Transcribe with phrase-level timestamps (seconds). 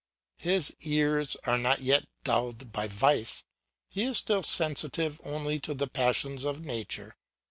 [0.39, 3.43] His ears are not yet dulled by vice,
[3.87, 7.15] he is still sensitive only to the passions of nature.